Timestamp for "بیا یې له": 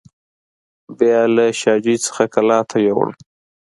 0.97-1.45